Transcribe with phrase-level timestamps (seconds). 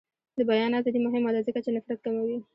[0.37, 2.37] د بیان ازادي مهمه ده ځکه چې نفرت کموي.